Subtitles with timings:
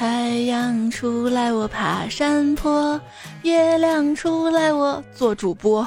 [0.00, 2.98] 太阳出来我爬山坡，
[3.42, 5.86] 月亮出来我做主播。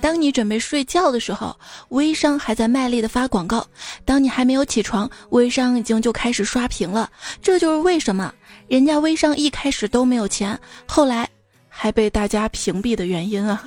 [0.00, 1.54] 当你准备睡觉的时候，
[1.90, 3.60] 微商还在卖力的发广告；
[4.06, 7.10] 当你还没有起床，微商已经就开始刷屏了。
[7.42, 8.32] 这就是为什么
[8.66, 11.28] 人家微商一开始都没有钱，后来
[11.68, 13.62] 还被大家屏蔽的原因啊！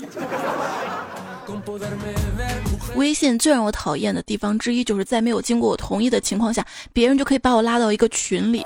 [2.96, 8.64] 微信最让我讨厌的地方之一，就是在没有经过我同意的情况下，别人就可以把我拉到一个群里。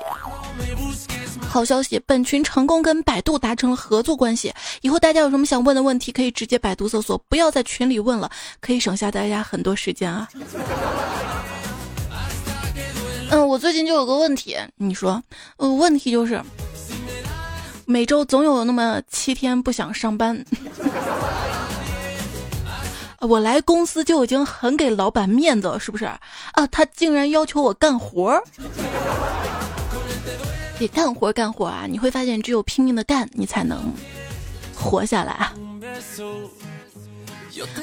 [1.48, 4.52] 好消息，本群成功跟百度达成了合作关系。
[4.82, 10.28] 以后大家有什么想问的问题，可以直接百度搜索，不要在群里问了，可以省下大家很多时间啊。
[13.30, 15.22] 嗯，我最近就有个问题，你说，
[15.56, 16.42] 呃，问题就是
[17.86, 20.44] 每周总有那么七天不想上班。
[23.20, 26.04] 我来公司就已经很给老板面子了，是不是？
[26.04, 28.42] 啊，他竟然要求我干活儿。
[30.78, 31.86] 得干活干活啊！
[31.88, 33.92] 你会发现，只有拼命的干，你才能
[34.72, 35.52] 活下来啊！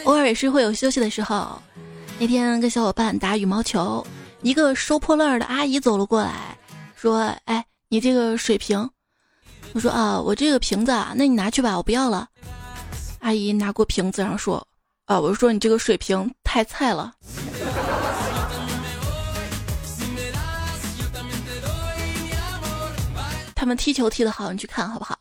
[0.06, 1.62] 偶尔也是会有休息的时候。
[2.18, 4.06] 那天跟小伙伴打羽毛球，
[4.42, 6.58] 一个收破烂的阿姨走了过来，
[6.96, 8.90] 说：“哎，你这个水瓶。”
[9.76, 12.30] 我说：“啊，我这个瓶子啊，那你拿去吧，我不要了。”
[13.20, 14.66] 阿姨拿过瓶子，然后说
[15.06, 17.14] ：“啊，我说你这个水平太菜了。”
[23.54, 25.18] 他们踢球踢得好，你去看好不好？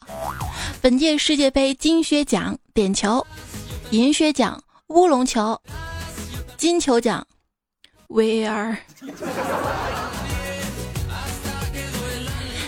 [0.83, 3.27] 本届世界杯金靴奖点球，
[3.91, 5.59] 银靴奖乌龙球，
[6.59, 7.27] 金球奖
[8.09, 8.77] VR。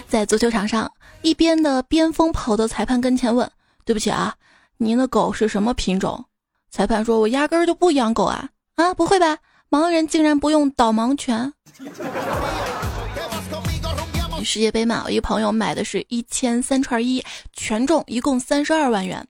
[0.08, 3.50] 在足球场上，一边的边锋跑到裁判跟前问
[3.84, 4.34] ：“对不起啊，
[4.78, 6.24] 您的狗是什么品种？”
[6.76, 8.46] 裁判说：“我压根儿就不养狗啊！”
[8.76, 9.38] 啊，不会吧？
[9.70, 11.50] 盲人竟然不用导盲犬？
[14.44, 19.26] 世界杯嘛，我一朋友买的是一千三串一，全中一共三十二万元。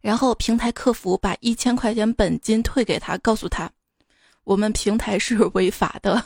[0.00, 3.70] 然后平台客服把一千块钱本金退给他，告诉他
[4.42, 6.20] 我们平台是违法的。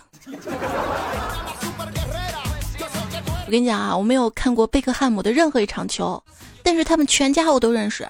[3.44, 6.24] 我跟你讲啊，我没有看过贝克汉姆的任何一场球，
[6.62, 8.08] 但是他们全家我都认识。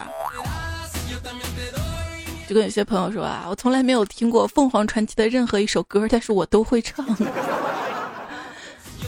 [2.48, 7.04] 就跟有些朋友说啊，我从来没有听过凤凰传奇的任何一首歌，但是我都会唱。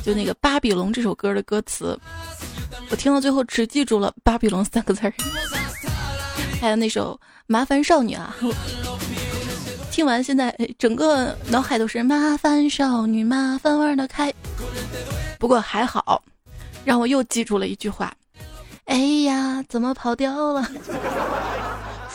[0.02, 1.98] 就那个《巴比龙》这首歌的歌词，
[2.90, 5.12] 我听到最后只记住了“巴比龙”三个字儿。
[6.60, 7.14] 还有那首
[7.46, 8.34] 《麻烦少女》啊，
[9.92, 14.32] 听完现在整个脑海都是“麻烦少女，麻烦玩的开”。
[15.38, 16.22] 不过还好，
[16.84, 18.12] 让我又记住了一句话
[18.86, 20.68] ：“哎呀，怎么跑掉了？”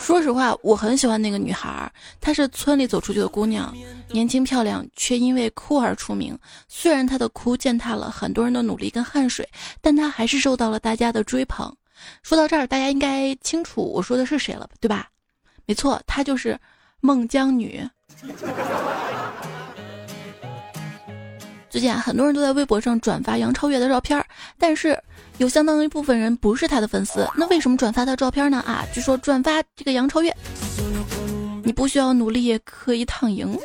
[0.04, 3.74] 说实话，我很喜欢那个女孩，她是村里走出去的姑娘，
[4.10, 6.38] 年轻漂亮，却因为哭而出名。
[6.68, 9.48] 虽然她的哭践踏了很多人的努力跟汗水，
[9.80, 11.74] 但她还是受到了大家的追捧。
[12.22, 15.08] 说到这儿，大家应该清楚我说的是谁了，对吧？
[15.64, 16.60] 没错，她就是
[17.00, 17.82] 孟姜女。
[21.74, 24.24] 最近啊，很多人都在微博上转发杨超越的照片，
[24.56, 24.96] 但是
[25.38, 27.28] 有相当一部分人不是他的粉丝。
[27.36, 28.58] 那为什么转发他照片呢？
[28.64, 30.32] 啊，据说转发这个杨超越，
[31.64, 33.58] 你不需要努力也可以躺赢。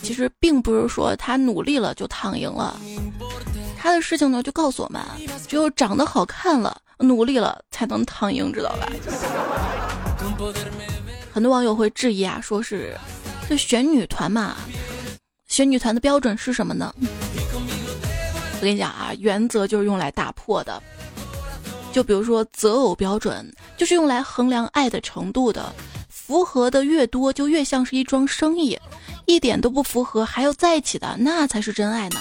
[0.00, 2.80] 其实并不是说他努力了就躺赢了，
[3.76, 4.98] 他的事情呢就告诉我们，
[5.46, 8.88] 只有长得好看了，努力了才能躺赢，知道吧？
[11.32, 12.94] 很多网友会质疑啊，说是
[13.48, 14.54] 这选女团嘛，
[15.48, 16.94] 选女团的标准是什么呢？
[16.98, 20.82] 我跟你讲啊，原则就是用来打破的。
[21.90, 25.74] 就比如说择偶标准，就是用来衡量爱的程度的，
[26.08, 28.76] 符合的越多，就越像是一桩生意；
[29.26, 32.20] 一点都不符合还要在一起的，那才是真爱呢。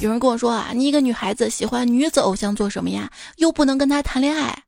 [0.00, 3.10] 有人跟我说啊，你一个女孩子喜欢女子偶像做什么呀？
[3.36, 4.62] 又不能跟他谈恋爱。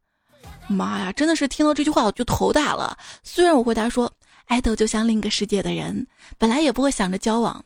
[0.72, 2.96] 妈呀，真的是听到这句话我就头大了。
[3.22, 4.10] 虽然我回答说，
[4.46, 6.06] 爱豆就像另一个世界的人，
[6.38, 7.64] 本来也不会想着交往，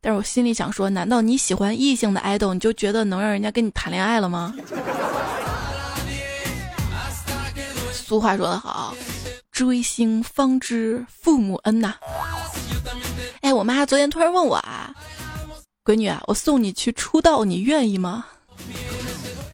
[0.00, 4.54] 但是我心里想说，难道你喜欢异性的爱豆，你就觉得能让人家跟你谈恋爱了吗？
[7.92, 8.94] 俗话说得好，
[9.50, 11.94] 追星方知父母恩呐。
[13.40, 14.94] 哎，我妈昨天突然问我啊，
[15.84, 18.26] 闺女啊，我送你去出道，你愿意吗？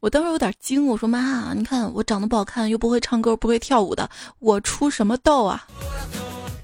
[0.01, 4.09] 我当时有点惊，我说妈，你看我长得不好看，又不会唱歌，不会跳舞的，
[4.39, 5.67] 我出什么道啊？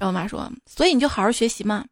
[0.00, 1.84] 后我妈说，所以你就好好学习嘛。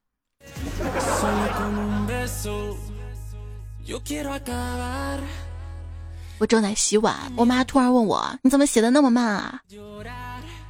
[6.39, 9.61] 我正在洗碗，我妈突然问我，你怎么写的那么慢啊？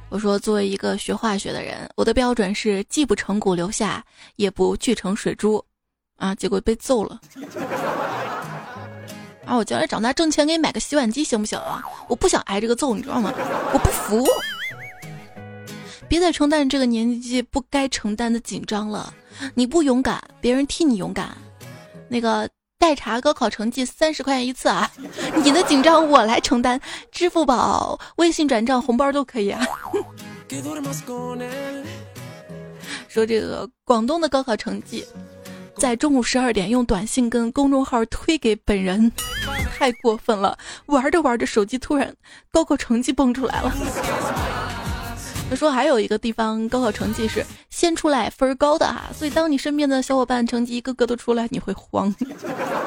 [0.09, 5.65] 我说，作为一个学化学的人，我的标准是既不成骨留下，也不聚成水珠，
[6.17, 7.19] 啊，结果被揍了。
[9.47, 11.81] 啊，我将来长大挣钱给你买个洗碗机行不行啊？
[12.09, 13.33] 我不想挨这个揍，你知道吗？
[13.73, 14.27] 我不服。
[16.09, 19.13] 别再承担这个年纪不该承担的紧张了。
[19.55, 21.29] 你不勇敢，别人替你勇敢。
[22.09, 22.49] 那个
[22.79, 24.91] 代查高考成绩三十块钱一次啊，
[25.43, 26.79] 你的紧张我来承担，
[27.11, 29.65] 支付宝、微信转账、红包都可以啊。
[33.07, 35.05] 说这个广东的高考成绩，
[35.77, 39.11] 在中午十二点用短信跟公众号推给本人，
[39.77, 40.57] 太过分了。
[40.87, 42.13] 玩着玩着，手机突然
[42.51, 43.71] 高考成绩蹦出来了。
[45.49, 52.13] 他说还有一个地方高考成绩是先出来分高的哈，所以当你身边的小伙伴成绩一个个都出来，你会慌。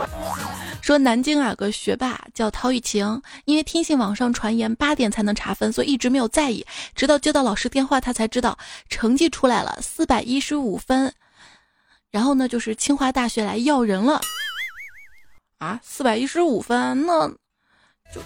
[0.83, 8.59] 说南京啊个学霸叫陶雨晴，因为听信网上传言八点才能查分，所以一直没有在意，直到接到老师电话，他才知道
[8.89, 11.15] 成绩出来了，四百一十五分。
[12.11, 14.21] 然后呢，就是清华大学来要人了。
[15.59, 17.29] 啊，四百一十五分，那
[18.12, 18.21] 就。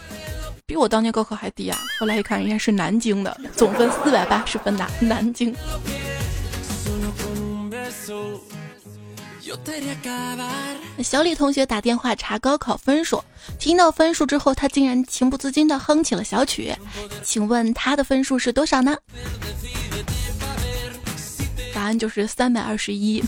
[0.66, 1.78] 比我当年高考还低啊！
[2.00, 5.54] 后来一看，人家是南京的，总分四百八十分的南京。
[11.02, 13.22] 小李同学打电话查高考分数，
[13.58, 16.74] 听到分数之后，他竟然情不自禁地哼起了小曲。
[17.22, 18.96] 请问他的分数是多少呢？
[21.74, 23.22] 答案就是三百二十一，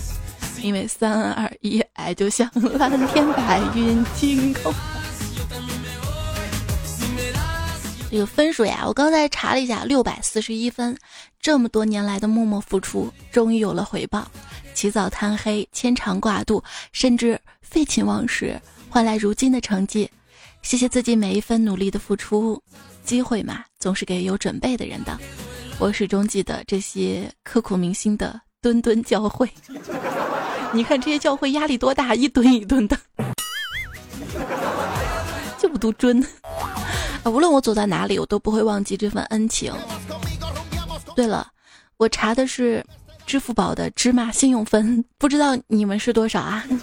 [0.63, 4.73] 因为三二一，爱就像蓝天白云晴空。
[8.11, 10.97] 这个分数呀，我刚才查了一下，六百四十一分。
[11.41, 14.27] 这么多年来的默默付出，终于有了回报。
[14.75, 16.63] 起早贪黑，牵肠挂肚，
[16.93, 20.11] 甚至废寝忘食，换来如今的成绩。
[20.63, 22.61] 谢谢自己每一分努力的付出。
[23.05, 25.17] 机会嘛，总是给有准备的人的。
[25.79, 29.49] 我始终记得这些刻骨铭心的敦敦教诲。
[30.77, 32.95] 你看这些教会压力多大，一吨一吨的，
[35.59, 36.23] 就不读尊。
[37.25, 39.73] 无论我走到哪里，我都不会忘记这份恩情。
[41.15, 41.49] 对了，
[41.97, 42.85] 我查的是
[43.25, 46.63] 支付宝的芝麻信用分，不知道你们是多少啊？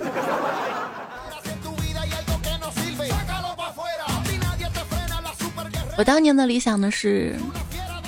[6.00, 7.36] 我当年的理想呢是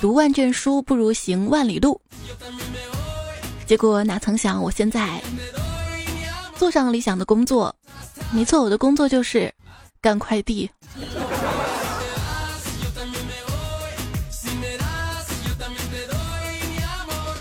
[0.01, 2.01] 读万卷书不如行万里路，
[3.67, 5.21] 结果哪曾想我现在
[6.57, 7.75] 做上理想的工作，
[8.31, 9.53] 没错，我的工作就是
[10.01, 10.69] 干快递。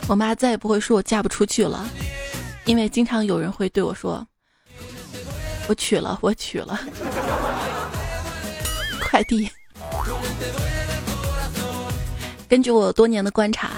[0.07, 1.89] 我妈再也不会说我嫁不出去了，
[2.67, 4.27] 因为经常有人会对我说
[5.67, 6.79] ：“我娶了，我娶了。
[9.01, 9.51] ”快递。
[12.47, 13.71] 根据我多年的观察，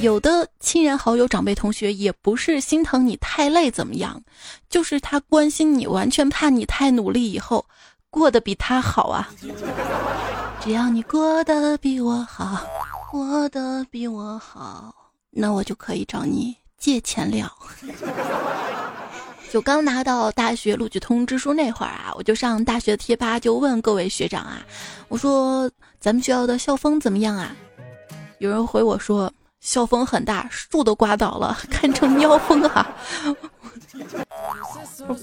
[0.00, 4.22] 有的亲人好友、长辈、同学也不是心疼你太累怎么样，
[4.68, 7.64] 就是他关心你，完全怕你太努力以后
[8.08, 9.28] 过得比他好啊。
[10.60, 12.64] 只要你过得比我好，
[13.10, 14.94] 过得比我好。
[15.30, 17.52] 那我就可以找你借钱了。
[19.50, 24.62] 就刚拿到大学录取通知书那会儿啊，我就上大学贴吧就问各位学长啊，
[25.08, 25.68] 我说
[25.98, 27.56] 咱们学校的校风怎么样啊？
[28.38, 32.88] 有人回我说校风很大，树都刮倒了，堪称妖风啊。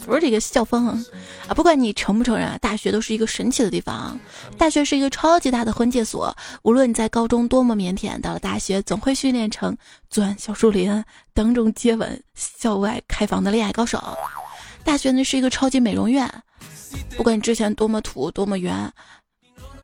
[0.06, 1.54] 不是这个校风啊！
[1.56, 4.18] 不管你承不承认啊，大学都是一个神奇的地方。
[4.58, 9.78] 大学是一个超级大的婚介所，无论你在高中多么腼腆，到了大学总会训练成
[10.10, 14.02] 钻小树林、当众接吻、校外开房的恋爱高手。
[14.84, 16.30] 大学呢是一个超级美容院，
[17.16, 18.92] 不管你之前多么土、多么圆、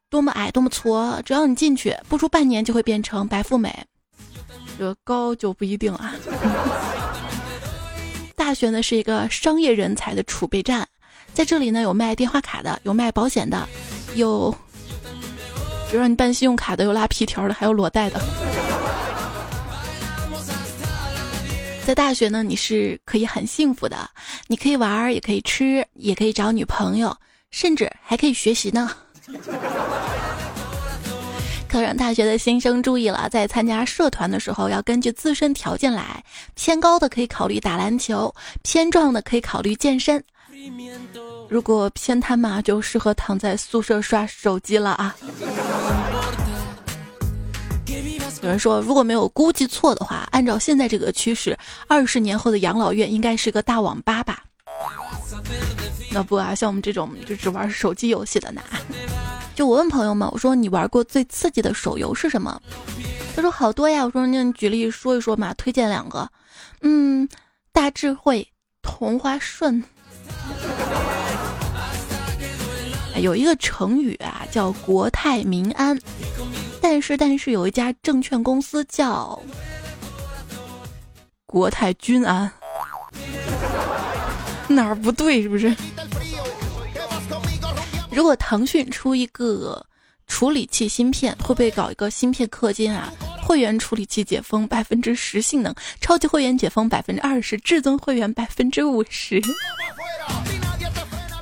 [0.10, 3.86] 多么矮、多么矬，只要你进去，不出半年就会变成白富美。
[4.82, 6.16] 这高就不一定啊。
[8.36, 10.84] 大学呢是一个商业人才的储备站，
[11.36, 13.70] 在这里呢有卖电话卡的，有卖保险的，
[14.16, 14.50] 有
[15.88, 18.20] 比如让你办信用卡的，有拉皮条的，还有裸贷的。
[21.86, 24.10] 在大学呢，你是可以很幸福的，
[24.48, 27.16] 你可以玩，也可以吃，也可以找女朋友，
[27.52, 28.90] 甚至还可以学习呢。
[31.72, 36.22] 考上大学的新生注意了，在参加社团的时候要根据自身条件来，
[36.54, 40.22] 偏高的可以考虑打篮球，偏壮的可以考虑健身。
[41.48, 45.16] 如果偏瘫嘛，就适合躺在宿舍刷手机了啊。
[48.42, 54.44] 有人说，如果没有估计错的话，按照现在这个趋势，二十年后的养老院应该是个大网吧吧？
[56.12, 58.62] 那不啊，像我们这种就只玩手机游戏的呢？
[59.62, 62.60] 就我问朋友们，我说你玩过最刺激的手游是什么？
[63.36, 66.28] 他说好多呀，我说那你举例说一说嘛，推荐两个。
[66.82, 67.30] 嗯，
[67.72, 68.48] 大智慧
[68.82, 69.84] 同花顺。
[73.18, 75.96] 有一个成语啊，叫国泰民安。
[76.82, 79.40] 但是但是有一家证券公司叫
[81.46, 82.52] 国泰君安，
[84.68, 85.70] 哪儿不对是不是？
[88.12, 89.84] 如果腾讯出一个
[90.28, 93.12] 处理器芯片，会不会搞一个芯片氪金啊？
[93.44, 99.42] 会员处理器解封百分之十性能，超级会员解封百分之二十，至尊会员百分之五十。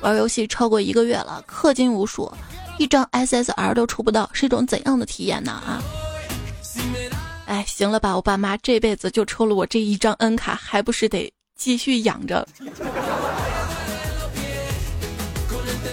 [0.01, 2.31] 玩游戏超过一个月了，氪金无数，
[2.77, 5.51] 一张 SSR 都出不到，是一种怎样的体验呢？
[5.51, 5.83] 啊！
[7.45, 12.47] 哎，行了吧，我爸妈这辈子就抽了我这一张 N 卡，还不是得继续养着？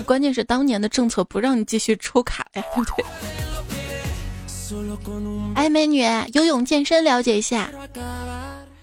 [0.06, 3.04] 关键是当年的政策不让你继续抽卡呀，对不对？
[5.54, 7.70] 哎，美女，游泳健身了解一下，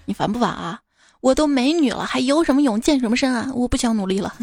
[0.04, 0.80] 你烦不烦啊？
[1.20, 3.50] 我都美女了，还游什么泳健什么身啊？
[3.54, 4.34] 我不想努力了。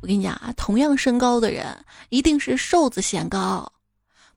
[0.00, 1.66] 我跟你讲啊，同样身高的人，
[2.08, 3.72] 一定是瘦子显高。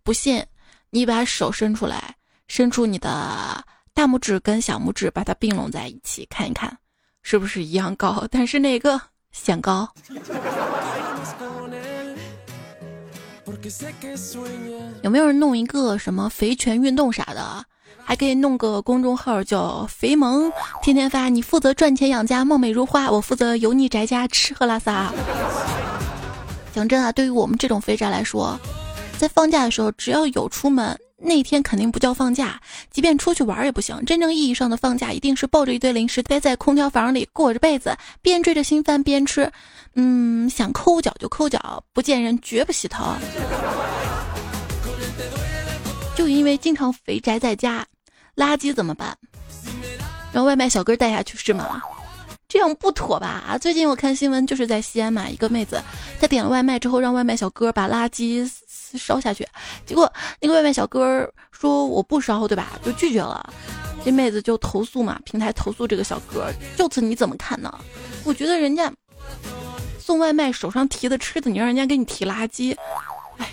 [0.03, 0.43] 不信，
[0.91, 2.15] 你把手伸出来，
[2.47, 6.75] 伸出你的大拇指跟小拇指，把它并拢在一起，看一看，
[7.23, 8.27] 是不是一样高？
[8.31, 8.99] 但是哪个
[9.31, 9.89] 显高？
[15.01, 17.63] 有没有人弄一个什么肥拳运动啥的？
[18.03, 25.13] 还可以弄个公众号叫“肥萌”，天天发你负责赚钱养家，貌美如花；我负责油腻宅家，吃喝拉撒。
[26.73, 28.59] 讲真啊，对于我们这种肥宅来说，
[29.17, 32.59] 在放假的时候，只要有出门，那天肯定不叫放假。
[32.89, 34.03] 即便出去玩也不行。
[34.05, 39.51] 真正意义上的放假，一定是抱着一堆零食，待在空调房里，裹着被子，边追着新番边吃。
[39.95, 43.13] 嗯，想抠脚就抠脚，不见人绝不洗头。
[46.15, 47.85] 就因为经常肥宅在家，
[48.35, 49.17] 垃圾怎么办？
[50.31, 51.81] 让外卖小哥带下去是吗？
[52.47, 53.57] 这样不妥吧？
[53.61, 55.81] 最近我看新闻，就是在西安嘛，一个妹子
[56.19, 58.45] 她点了外卖之后，让外卖小哥把垃圾
[58.97, 59.47] 烧下去，
[59.85, 62.79] 结果那个外卖小哥说我不烧，对吧？
[62.83, 63.53] 就拒绝了。
[64.03, 66.51] 这妹子就投诉嘛，平台投诉这个小哥。
[66.77, 67.71] 就此你怎么看呢？
[68.23, 68.91] 我觉得人家。
[69.99, 72.75] 送外卖手上提的吃的，你让人家给你提垃圾，
[73.37, 73.47] 哎，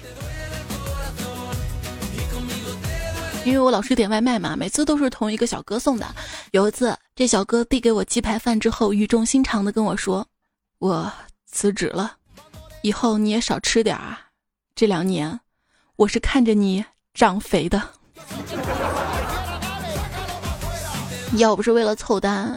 [3.44, 6.06] 因为我老是点外卖嘛，每次都是同一个小哥送的。
[6.52, 10.26] 有一次，这小哥递给我鸡排饭之后，语重心长的跟我说
[10.80, 11.12] ：“我
[11.46, 12.16] 辞职了，
[12.82, 14.18] 以后你也少吃点啊。
[14.78, 15.40] 这两年，
[15.96, 17.82] 我是看着你长肥的，
[21.36, 22.56] 要不是为了凑单。”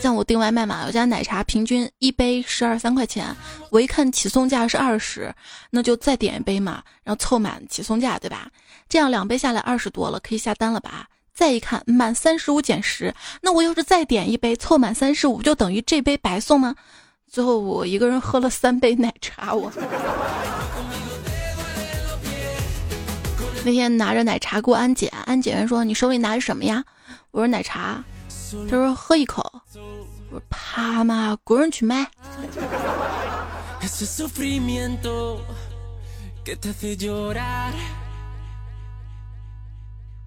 [0.00, 3.36] 像我订外卖嘛，我家奶茶平均一杯十二三块钱，
[3.68, 5.30] 我一看起送价是二十，
[5.68, 8.48] 那就再点一杯嘛，然后凑满起送价，对吧？
[8.88, 11.06] 这样两杯下来二十多了，可以下单了吧？
[11.34, 16.74] 再一看满三十五减十，那我要是再点一杯凑满三十五，就等于这杯白送吗？
[17.30, 19.70] 最后我一个人喝了三杯奶茶，我
[23.64, 26.84] 那天拿着奶茶过安检，安检员说你手里拿着什么呀？
[27.30, 28.04] 我说奶茶。
[28.68, 29.42] 他说喝一口，
[30.30, 32.06] 我说啪嘛，滚人去卖。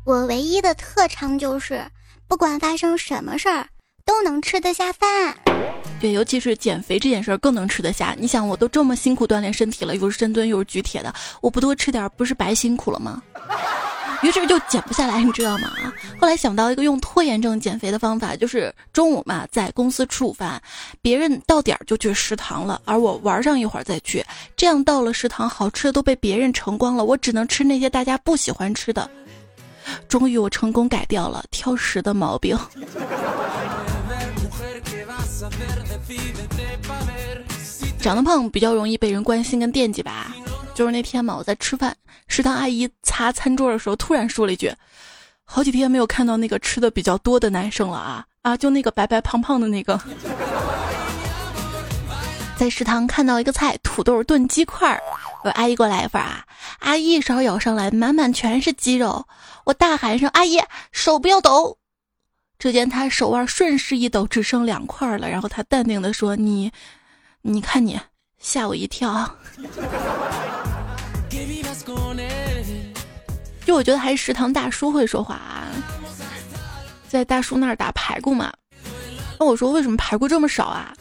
[0.03, 1.85] 我唯一的特长就是，
[2.27, 3.69] 不管发生什么事儿，
[4.07, 5.37] 都能吃得下饭。
[5.99, 8.15] 对，尤其是减肥这件事儿更能吃得下。
[8.17, 13.21] 你想，我都这么辛苦锻炼身体了，又是深蹲又是举铁的，我不多吃点，不是白辛苦了吗？
[14.23, 15.71] 于是就减不下来，你知道吗？
[16.19, 20.59] 后来想到一个用拖延症减肥的方法，就是中午嘛，在公司吃午饭，
[21.01, 29.07] 别人到点儿就去食堂了，而我玩上一会儿再去，这样到了食堂，好吃的都被别人盛光了，我只能吃那些大家不喜欢吃的。
[30.09, 32.57] 终于我成功改掉了挑食的毛病。
[38.01, 40.33] 长得胖比较容易被人关心跟惦记吧。
[40.73, 41.95] 就是那天嘛，我在吃饭，
[42.27, 44.71] 食堂阿姨擦餐桌的时候，突然说了一句
[45.43, 49.99] ：“好几天没有看到那个吃的比较多的男生了啊啊！”就那个白白胖胖的那个。
[52.57, 55.01] 在食堂看到一个菜，土豆炖鸡块儿，
[55.43, 56.43] 我阿姨给我来一份啊！
[56.79, 59.25] 阿姨一勺舀上来，满满全是鸡肉，
[59.65, 60.59] 我大喊一声：“阿姨，
[60.91, 61.77] 手不要抖！”
[62.59, 66.71] 只见他手腕顺势一抖，只剩两块了，然后他淡定的说：“你，
[67.41, 67.99] 你看你，
[68.39, 69.35] 吓我一跳。”
[73.65, 75.67] 就我觉得还是食堂大叔会说话啊，
[77.07, 78.51] 在大叔那儿打排骨嘛。
[79.39, 80.93] 那我说为什么排骨这么少啊？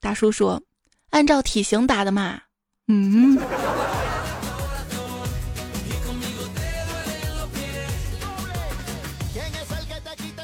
[0.00, 0.62] 大叔说，
[1.10, 2.40] 按照体型打的嘛。
[2.88, 3.38] 嗯。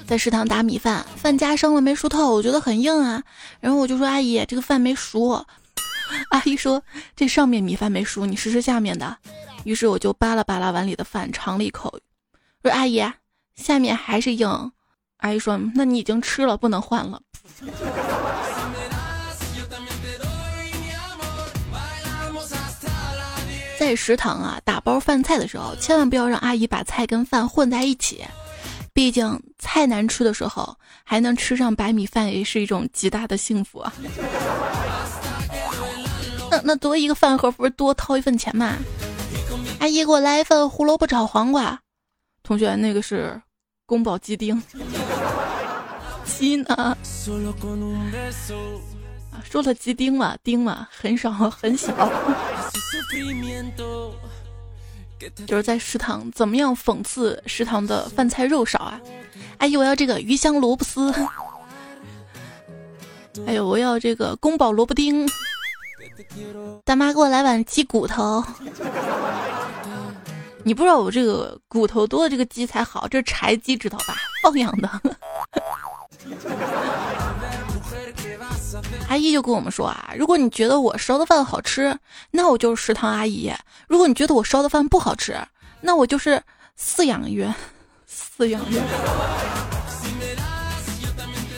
[0.09, 3.23] 在食堂打米饭，饭夹生了没熟透，我觉得很硬啊。
[3.61, 5.45] 然后我就说：“阿姨，这个饭没熟。
[6.33, 6.83] ”阿姨说
[7.15, 9.19] ：“这上面米饭没熟，你试试下面的。”
[9.65, 12.01] 于是我就扒拉扒拉碗里的饭，尝了一口，
[12.63, 13.05] 说：“阿姨，
[13.55, 14.73] 下面还是硬。”
[15.19, 17.21] 阿姨说：“那你已经吃了，不能换了。”
[23.79, 28.25] 在食堂啊，打包饭菜的时候，千万不要让阿姨把菜跟饭混在一起。
[28.99, 33.93] 毕竟菜难吃的时候，还能吃上白米饭，也是一种极大的幸福啊。
[36.51, 38.75] 那那多一个饭盒，不是多掏一份钱吗？
[39.79, 41.81] 阿姨，给我来一份胡萝卜炒黄瓜。
[42.43, 43.41] 同学，那个是
[43.87, 44.61] 宫保鸡丁。
[46.27, 46.75] 鸡呢？
[46.75, 46.99] 啊，
[49.45, 51.93] 说了鸡丁嘛，丁嘛，很少很小。
[55.47, 59.01] 就是在食堂，怎么样讽刺食堂的饭菜肉少啊？
[59.59, 61.13] 阿姨，我要这个鱼香萝卜丝。
[63.47, 65.29] 哎呦，我要这个宫保萝卜丁。
[66.85, 68.45] 大妈，给我来碗鸡骨头。
[70.65, 74.15] 你不知道我这个骨头多的这个鸡才好，这是柴鸡，知道吧？
[74.43, 74.89] 放养的。
[79.09, 81.97] 阿姨就跟我们说啊，如果你觉得我烧的饭好吃，
[82.31, 83.51] 那我就是食堂阿姨；
[83.89, 85.37] 如果你觉得我烧的饭不好吃，
[85.81, 86.43] 那我就是
[86.79, 87.55] 饲养员。
[88.09, 88.83] 饲养员。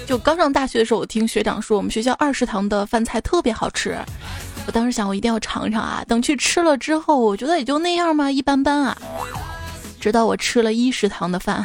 [0.06, 3.96] 就刚上大学的时候，我听学长说我们学校二食堂的饭菜特别好吃，
[4.66, 6.04] 我当时想我一定要尝尝啊。
[6.08, 8.96] 等去吃了之后，我觉得也就那样嘛，一般般啊。
[10.00, 11.64] 直到我吃了一食堂的饭，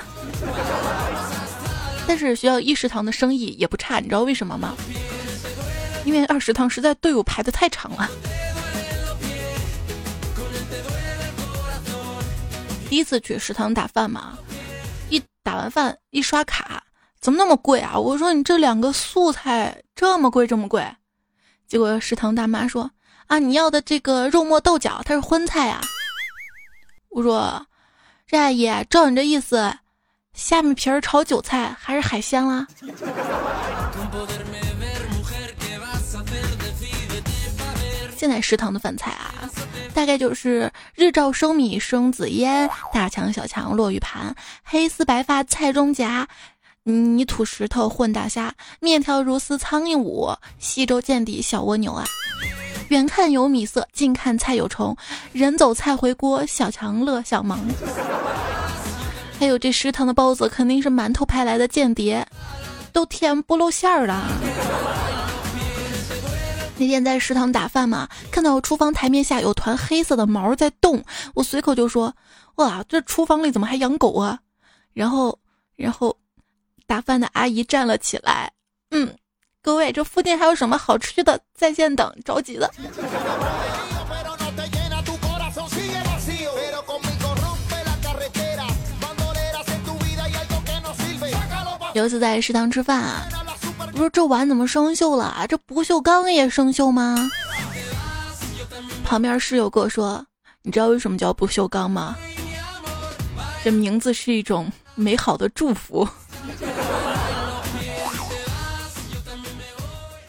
[2.05, 4.75] 但是学校一食堂的生意也不差，你知道为什么吗？
[6.05, 8.09] 因为二食堂实在队伍排的太长了。
[12.87, 14.37] 第一次去食堂打饭嘛，
[15.09, 16.83] 一打完饭一刷卡，
[17.19, 17.97] 怎么那么贵啊？
[17.97, 20.85] 我说你这两个素菜这么贵这么贵，
[21.67, 22.89] 结果食堂大妈说
[23.25, 25.81] 啊，你要的这个肉末豆角它是荤菜啊。
[27.09, 27.65] 我说，
[28.27, 29.73] 这阿姨照你这意思，
[30.33, 32.67] 虾米皮儿炒韭菜还是海鲜啦？
[38.15, 39.49] 现在食堂的饭菜啊，
[39.93, 46.27] 大概就是日照生米生紫烟，大强小强落玉盘，黑丝白发菜中夹，
[46.83, 52.05] 泥土石头混大虾，面条如丝苍蝇舞，西周见底小蜗牛啊。
[52.89, 54.95] 远看有米色，近看菜有虫，
[55.33, 57.59] 人走菜回锅，小强乐小忙。
[59.39, 62.25] 还有这食堂的包子肯定是馒头派来的间谍，
[62.93, 64.23] 都甜不露馅儿了。
[66.77, 72.13] 那天在食堂打饭嘛，看到厨房台面下有团黑色的毛在动，我随口就说
[72.55, 74.39] ：“哇，这厨房里怎么还养狗啊？”
[74.93, 75.39] 然后，
[75.75, 76.17] 然后
[76.85, 78.51] 打饭的阿姨站了起来，
[78.91, 79.17] 嗯，
[79.61, 81.39] 各位，这附近还有什么好吃的？
[81.53, 82.69] 在线等，着急了。
[91.93, 93.25] 有一次在食堂吃饭啊。
[93.95, 95.47] 不是这碗怎么生锈了啊？
[95.47, 97.31] 这不锈钢也生锈吗？
[99.05, 100.23] 旁边室友跟我说
[100.63, 102.15] ：“你知道为什么叫不锈钢吗？
[103.63, 106.05] 这名字是一种美好的祝福。”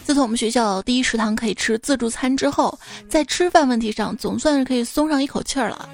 [0.07, 5.89] 自从我们学校第一食堂可以吃自助餐之后，在吃饭问题上总算是可以松上一口气儿了。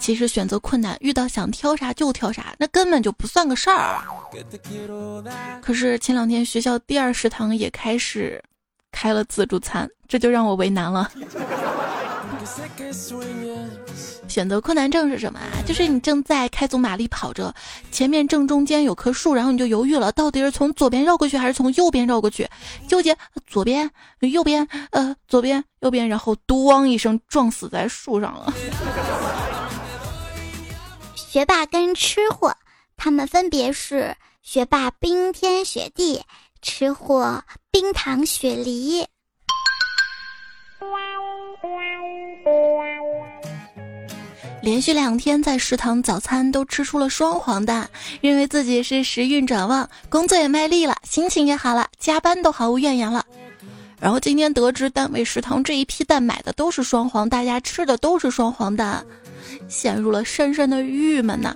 [0.00, 4.02] 其实选择困难，遇到想挑啥就挑啥，那根本就不算个事儿。
[5.60, 8.42] 可是前两天学校第二食堂也开始
[8.90, 11.08] 开了自助餐，这就让我为难了。
[14.28, 15.60] 选择困难症是什么啊？
[15.66, 17.54] 就是你正在开足马力跑着，
[17.90, 22.48] 前面正中间有棵树，然后你就犹豫了，到底是从左边绕过去还是从右边绕过去？
[22.88, 28.52] 纠结左边、右边，呃，左边、右边，然后咣一声撞死在树上了。
[31.14, 32.54] 学霸跟吃货，
[32.96, 36.22] 他们分别是学霸冰天雪地，
[36.62, 39.06] 吃货冰糖雪梨。
[44.62, 47.88] 连续两天在食堂早餐都吃出了双黄蛋，
[48.20, 53.24] 认为自己是时运转旺，工作也卖力了，心情也好了，加班都毫无怨言了。
[53.98, 59.04] 然后今天得知单位食堂这一批蛋买的都是双黄，大家吃的都是双黄蛋。
[59.68, 61.54] 陷入了深深的郁闷呐。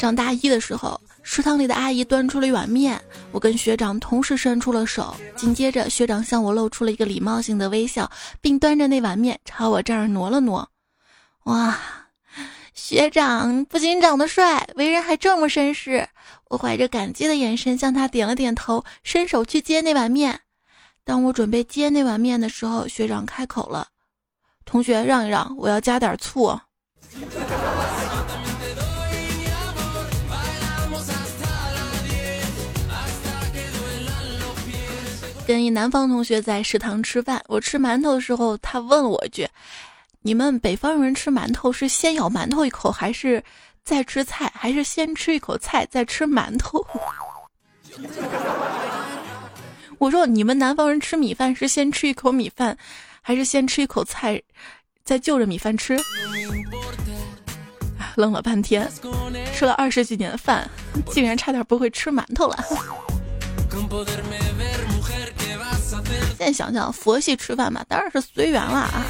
[0.00, 2.98] 上大一的时候，食堂里的阿姨端出了一碗面，
[3.32, 8.10] 我跟学长同时伸出了手，紧接着学长向我露出了一个礼貌性的微笑，
[8.40, 10.66] 并端着那碗面朝我这儿挪了挪。
[11.44, 11.78] 哇，
[12.72, 16.08] 学长不仅长得帅，为人还这么绅士。
[16.48, 20.40] 我怀着感激的眼神向他点了点头，伸手去接那碗面。
[21.04, 23.88] 当我准备接那碗面的时候，学长开口了
[24.64, 26.58] ：“同学，让一让，我要加点醋。”
[35.50, 39.48] 跟一南方同学在食堂吃饭，我吃馒头的时候，他问了我一句
[40.22, 43.42] ：“你们北方人吃馒头是先咬馒头一口，还是
[43.82, 46.86] 再吃菜，还是先吃一口菜再吃馒头？”
[49.98, 52.78] 我说：“你们南方人吃米饭是先吃一口米饭，
[53.20, 54.40] 还是先吃一口菜，
[55.02, 55.98] 再就着米饭吃？”
[58.14, 58.88] 愣了半天，
[59.52, 60.70] 吃了二十几年的饭，
[61.10, 62.56] 竟然差点不会吃馒头了。
[66.36, 69.04] 现在想想，佛系吃饭嘛，当然是随缘了啊。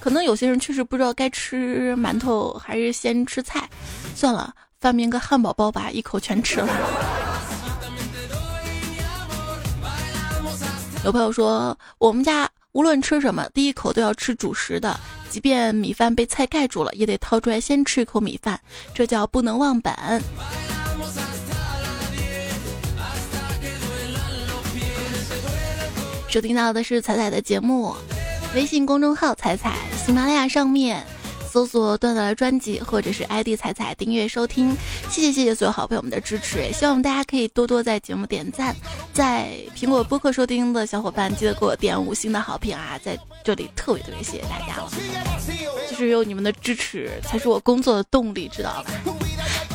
[0.00, 3.68] 可能有些人确实不知道该吃馒头还是先吃菜，
[4.14, 6.68] 算了，发明个汉堡包吧，一口全吃了。
[11.04, 18.60] 有朋友说，我们家无论吃什么，第一口都要吃主食的，即便米饭被菜盖住了，也得掏出来先吃一口米饭，
[18.94, 19.92] 这叫不能忘本。
[26.32, 27.94] 收听到的是彩彩的节目，
[28.54, 31.04] 微信公众号“彩彩”，喜马拉雅上面
[31.46, 34.74] 搜索“段段的专辑”或者是 ID“ 彩彩”订阅收听。
[35.10, 38.74] 谢谢谢谢所有好朋友们的支持，也希望大家可以多多在节目点赞，
[39.12, 42.98] 在苹果播客收听的小伙伴记得给我点五星的好评啊！
[43.04, 43.14] 在
[43.44, 44.90] 这里特别特别谢谢大家了，
[45.90, 48.90] 就是有你们的支持才是我工作的动力，知道吧？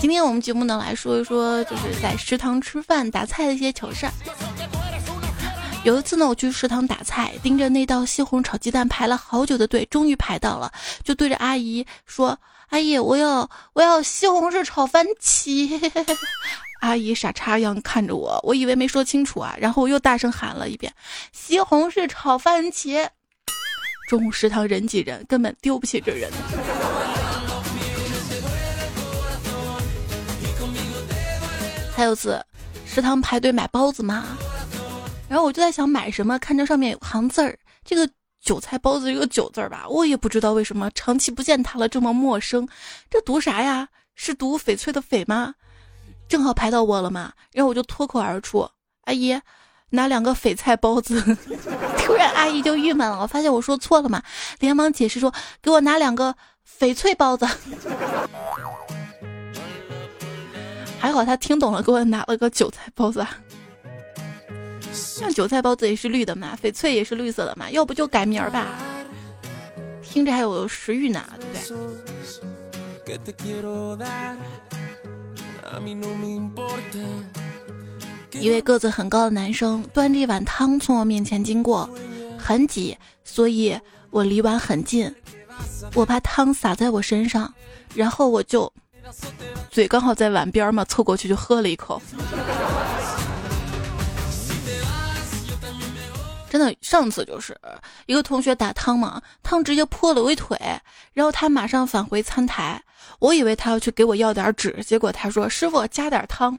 [0.02, 4.13] 今天我们节目呢来说一说，就是在食堂吃饭打菜的一些糗事儿。
[5.83, 10.69] 有一次呢，我去食堂打菜，盯着那道西红柿炒鸡蛋排了好久的队，终于排到了，
[11.01, 12.37] 就对着阿姨说
[12.69, 15.79] ：“阿姨，我要我要西红柿炒番茄。
[16.81, 20.93] ”阿姨傻叉样看着我，我以为没说清楚啊，然后我又大声喊了一遍
[21.31, 23.07] ：“西红柿炒番茄。”
[24.09, 26.29] 中午食堂人挤人，根本丢不起这人。
[31.95, 32.43] 还有次，
[32.85, 34.37] 食堂排队买包子嘛。
[35.29, 38.09] 然后我就在想买什么，看这上面有行字儿，这个
[38.41, 42.67] 韭菜包子这个韭字儿吧，我也不知道为什么长期不见它了这么陌生，
[43.09, 43.89] 这读啥呀？
[44.15, 45.53] 是读翡翠的翡吗？
[46.27, 48.69] 正好排到我了嘛，然后我就脱口而出
[49.05, 49.39] ：“阿姨，
[49.91, 51.21] 拿两个翡菜包子。
[51.99, 54.23] ”突然阿姨就郁闷了，我发现我说错了嘛，
[54.59, 56.35] 连忙解释说：“给我拿两个
[56.79, 57.47] 翡翠包子。
[60.99, 63.23] ”还好他听懂了，给我拿了个韭菜包子。
[64.93, 68.67] 像韭菜包子也是绿的嘛，翡翠也是绿色的嘛，要不就改名儿吧。
[70.02, 71.54] 听着还有食欲呢，对不
[78.32, 78.39] 对？
[78.39, 81.89] 一位个子很高的男生端着一碗汤从我面前经过，
[82.38, 85.13] 很挤，所以我离碗很近，
[85.93, 87.54] 我怕汤洒在我身上，
[87.93, 88.71] 然后我就
[89.69, 92.02] 嘴刚好在碗边嘛，凑过去就喝了一口。
[96.49, 97.60] 真的，上次就是
[98.05, 100.57] 一个同学打汤嘛，汤直接泼了我一腿，
[101.13, 102.81] 然后他马上返回餐台，
[103.19, 106.57] 我以为他要去给我要点纸，结果他说：“师傅加点汤。”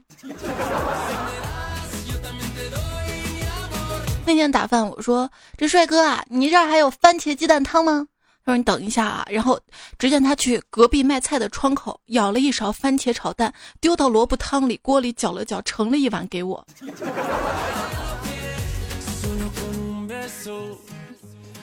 [4.25, 8.07] 那天打饭，我说：“这帅哥啊，你这儿还有番茄鸡蛋汤吗？”
[8.45, 9.59] 他说：“你等一下啊。”然后
[9.97, 16.63] 只见他去隔壁卖菜的窗口舀了一勺番茄炒蛋，丢到萝卜汤里，锅里搅了搅，盛了一碗给我。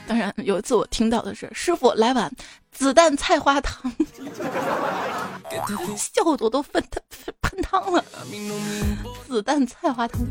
[0.09, 2.33] 当然，有一次我听到的是师傅来碗
[2.71, 3.91] 子弹菜花汤，
[5.97, 7.03] 笑得我都喷汤
[7.41, 8.05] 喷汤了。
[9.27, 10.25] 子弹菜花汤。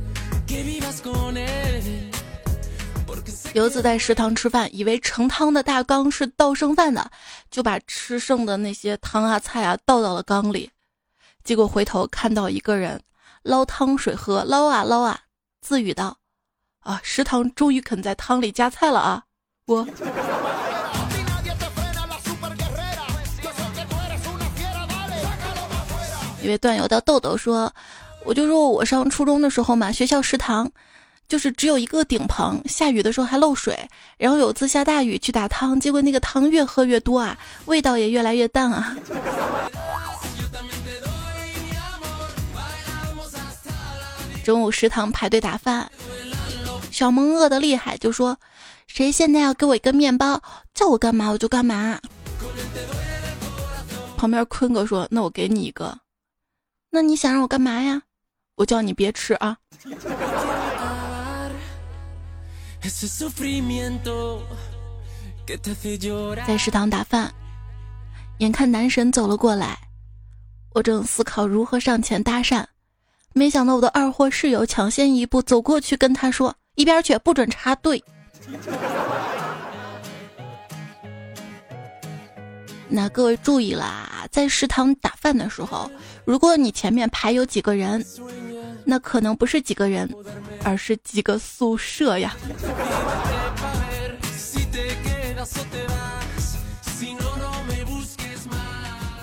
[3.53, 7.09] 有一次在食堂吃饭，以为盛汤的大缸是倒剩饭的，
[7.51, 10.69] 就把吃剩的那些汤啊菜啊倒到了缸里，
[11.43, 13.01] 结果回头看到一个人
[13.43, 15.19] 捞汤水喝，捞啊捞啊，
[15.61, 16.17] 自语道。
[16.85, 17.01] 啊！
[17.01, 19.23] 食堂终于肯在汤里加菜了啊！
[19.65, 19.87] 我
[26.43, 27.73] 一位段友的豆豆说
[28.23, 30.71] ：“我就说我上初中的时候嘛，学校食堂
[31.27, 33.75] 就是只有一个顶棚，下雨的时候还漏水。
[34.19, 38.95] 然后有次下大雨去打汤，结果那个汤越喝越多啊，味道也越来越淡啊。
[44.45, 45.91] ”中午食堂排队打饭。
[46.95, 48.39] 小萌饿得厉害，就说
[48.87, 50.41] ：“谁现在要给我一个面包，
[50.73, 51.99] 叫我干嘛我就干嘛。”
[54.15, 55.99] 旁边坤哥说：“那我给你一个。”
[56.91, 58.03] 那你想让我干嘛呀？
[58.55, 59.57] 我叫你别吃啊。
[66.47, 67.29] 在食堂打饭，
[68.37, 69.77] 眼看男神走了过来，
[70.73, 72.63] 我正思考如何上前搭讪，
[73.33, 78.03] 没想到我的二货室友抢先一步走过去跟他说：“一边去，不准插队。”
[82.87, 85.89] 那各位注意啦，在食堂打饭的时候，
[86.23, 88.05] 如果你前面排有几个人，
[88.85, 90.07] 那可能不是几个人，
[90.63, 92.35] 而是几个宿舍呀。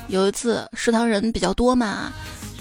[0.09, 2.13] 有一次食堂人比较多嘛，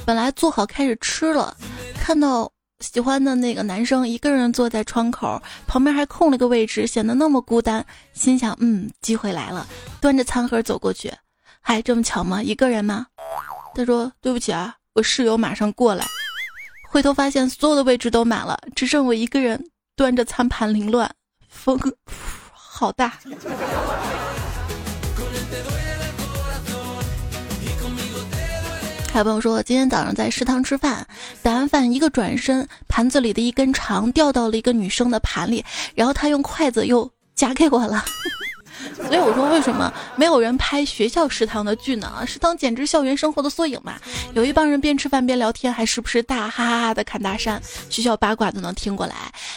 [0.06, 1.58] 本来做好开始吃了，
[1.96, 2.50] 看到。
[2.82, 7.86] 喜欢的那个男生一个人坐在窗口旁边，还空了个位置，显得那么孤单。
[8.14, 9.66] 心想，嗯，机会来了，
[10.02, 11.14] 端着餐盒走过去。
[11.62, 12.42] 嗨，这么巧吗？
[12.42, 13.06] 一个人吗？
[13.76, 16.06] 他说：“对不起啊，我室友马上过来。”
[16.90, 21.10] 回头发现所有的位置都满了，只剩我一个人端着餐盘凌乱，
[21.48, 21.80] 风
[22.52, 23.14] 好大。
[29.12, 31.06] 还有朋友说，今天早上在食堂吃饭，
[31.44, 38.06] 打完饭一个转身，盘子里的一根肠掉到了一个女生的盘里，然后她用筷子又夹给我了。
[38.96, 42.24] 所以我说，为什么没有人拍学校食堂的剧呢？
[42.26, 44.00] 食堂简直校园生活的缩影嘛！
[44.34, 49.16] 有一帮人边吃饭边聊天，还时不时大哈哈哈的侃大山，学校八卦都能听过来。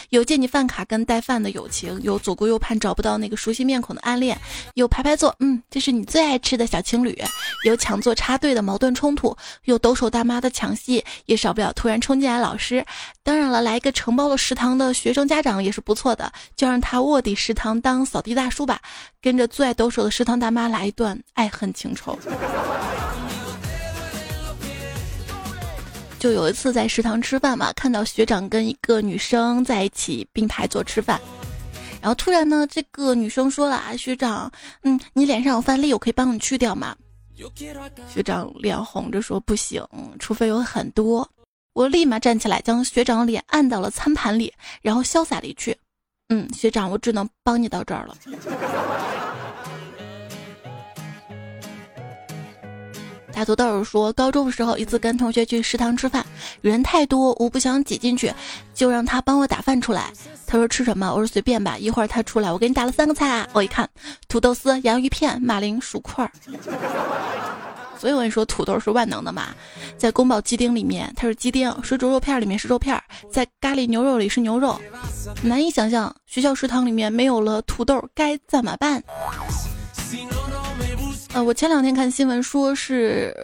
[0.09, 4.39] 有借你饭卡跟带饭的友情，有左顾右盼找不到那个熟悉面孔的暗恋，
[4.73, 7.17] 有排排坐，嗯，这是你最爱吃的小情侣，
[7.65, 9.35] 有抢座插队的矛盾冲突，
[9.65, 12.85] 有抖手大妈的抢戏，也少不了突然冲进来老师。
[13.23, 18.79] 当然了，来一个承包了食堂的学生家长也是不错的，就让他卧底食堂当扫地大叔吧。
[19.21, 22.17] 跟着最爱抖手的食堂大妈来一段爱恨情仇。
[26.17, 31.21] 就有一次在食堂吃饭嘛，看到学长跟一个女生在一起并排坐吃饭，
[32.01, 34.51] 然后突然呢，这个女生说了啊，学长，
[34.81, 36.95] 嗯，你脸上有饭粒，我可以帮你去掉吗？
[38.07, 39.85] 学长脸红着说不行，
[40.17, 41.29] 除非有很多。
[41.73, 44.51] 我立马站起来，将学长脸按到了餐盘里，
[44.81, 45.77] 然后潇洒离去。
[46.29, 48.17] 嗯，学长，我只能帮你到这儿了。
[53.35, 56.25] 大土豆说，高中的时候一次跟同学去食堂吃饭，
[56.61, 58.33] 人太多，我不想挤进去，
[58.73, 60.09] 就让他帮我打饭出来。
[60.47, 61.11] 他说吃什么？
[61.11, 61.77] 我说随便吧。
[61.77, 63.45] 一会儿他出来，我给你打了三个菜。
[63.51, 63.89] 我一看，
[64.29, 66.31] 土豆丝、洋芋片、马铃薯块。
[67.99, 69.47] 所以我跟你说，土豆是万能的嘛，
[69.97, 72.97] 在宫保鸡丁里面它是鸡丁，水煮肉片里面是肉片，
[73.29, 74.79] 在咖喱牛肉里是牛肉。
[75.41, 79.03] 难以想象学校食堂里面没有了土豆该怎么办？
[81.35, 83.35] 呃，我前两天看新闻说是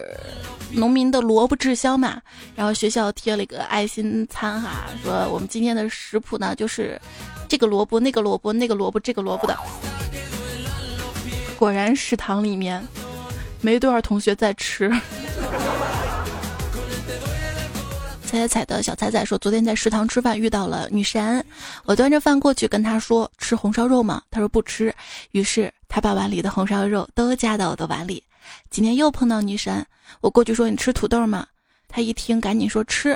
[0.72, 2.22] 农民的萝卜滞销嘛，
[2.56, 6.98] 然后学校贴了一个爱心餐哈，说我们今天的食谱呢就是
[7.46, 9.54] 这个萝卜、那个萝卜、那个萝卜、这个萝卜的。
[11.58, 12.82] 果然食堂里面。
[13.60, 14.90] 没多少同学在吃。
[18.24, 21.44] 彩彩彩的小彩彩说，昨天在食堂吃饭遇到了女神，
[21.84, 24.20] 我端着饭过去跟她说吃红烧肉吗？
[24.32, 24.92] 她说不吃，
[25.30, 28.24] 于是他把碗里的红烧肉都夹到我的碗里。
[28.70, 29.84] 今天又碰到女神，
[30.22, 31.46] 我过去说你吃土豆吗？
[31.86, 33.14] 他一听赶紧说吃，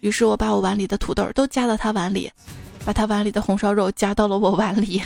[0.00, 2.30] 于是我把我碗里的土豆都夹到他碗里，
[2.84, 5.02] 把他碗里的红烧肉夹到了我碗里。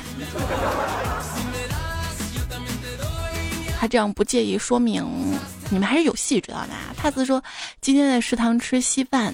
[3.78, 5.06] 他这样不介意，说明
[5.70, 6.74] 你们还是有戏，知道吗？
[6.96, 7.40] 帕子说，
[7.80, 9.32] 今天在食堂吃稀饭，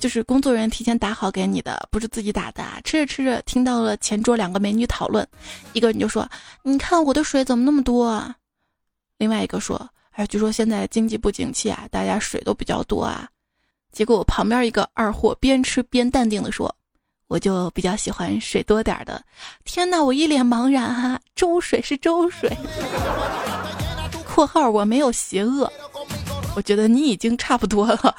[0.00, 2.64] 就是工作人员提前打好给你的，不是自己打的。
[2.82, 5.24] 吃着吃着，听到了前桌两个美女讨论，
[5.74, 6.28] 一个人就说
[6.64, 8.34] ：“你看我的水怎么那么多？”啊？
[9.18, 13.28] 另外一个说：“哎，据说现在经济不景气啊，大家水都比较多啊。”
[13.92, 16.74] 结果我旁边一个二货边吃边淡定的说
[17.28, 19.22] ：“我就比较喜欢水多点的。”
[19.64, 22.50] 天哪，我一脸茫然哈，粥水是粥水。
[24.24, 25.70] 括号我没有邪恶，
[26.56, 28.16] 我觉得你已经差不多了。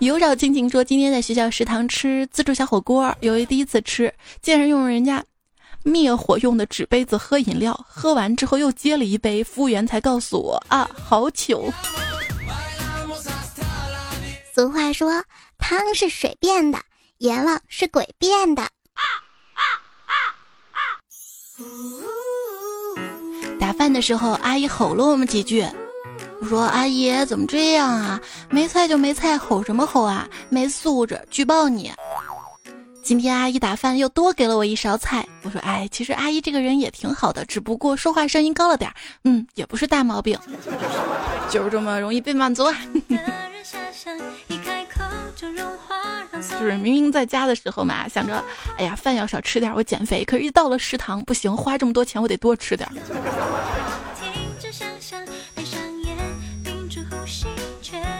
[0.00, 5.24] 有找静静说，今天在学校食堂吃自助小火锅，由于第一次吃，竟然用人家
[5.82, 11.72] 灭火用的纸杯子喝饮料，喝完之后又接了一杯，服务员才告诉我啊，好糗。
[14.54, 15.24] 俗话说，
[15.58, 16.78] 汤是水变的，
[17.18, 18.68] 阎王是鬼变的。
[23.58, 25.64] 打饭的时候，阿姨吼了我们几句。
[26.40, 28.20] 我说：“阿姨怎么这样啊？
[28.50, 30.28] 没菜就没菜，吼什么吼啊？
[30.48, 31.92] 没素质，举报你！”
[33.02, 35.26] 今天阿姨打饭又多给了我一勺菜。
[35.42, 38.94] 我说，哎，其实阿姨这个人也挺好的，只不过说话声音高了点儿，
[39.24, 40.38] 嗯，也不是大毛病，
[41.50, 42.74] 就是这么容易被满足啊。
[46.50, 48.42] 就是明明在家的时候嘛，想着，
[48.76, 50.24] 哎呀，饭要少吃点，我减肥。
[50.24, 52.88] 可是，一到了食堂，不行，花这么多钱，我得多吃点。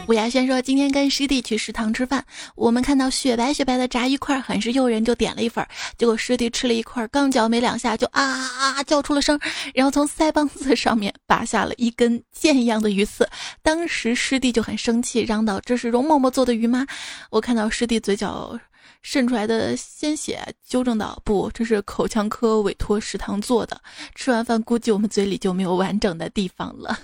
[0.06, 2.22] 吴牙轩说：“今天跟师弟去食堂吃饭，
[2.56, 5.66] 我们看到雪白雪白的炸鱼块很是诱人，就点了一份。
[5.96, 9.40] 结果师弟吃了一块，刚嚼没两下就啊啊啊叫出了声，
[9.72, 13.26] 然后从腮帮子上面拔下了一根剑一样的鱼刺。
[13.62, 16.86] 当时师弟就很生气，嚷道：‘这是容嬷嬷做的鱼吗？’
[17.30, 18.60] 我看到师弟嘴角
[19.00, 23.80] 渗出来的鲜血，纠正道：‘不，这是口腔科委托食堂做的。’
[24.14, 26.98] 吃完饭，估计我们嘴里就没有完整的地方了。”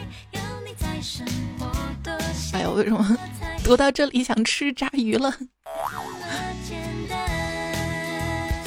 [0.32, 1.49] 要你在身边
[2.72, 3.16] 为什么
[3.64, 5.34] 读到这里想吃炸鱼了？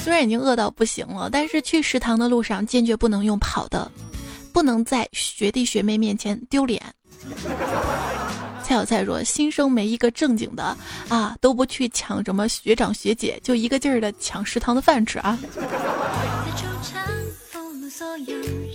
[0.03, 3.89] 虽然已经饿到不行了，但是去食堂的路上坚决不能用跑的，
[4.51, 6.81] 不能在学弟学妹面前丢脸。
[8.63, 10.75] 蔡小蔡说：“新生没一个正经的
[11.09, 15.37] 啊，都不去抢什么学长学姐，就一个劲儿的抢食堂的饭吃啊。”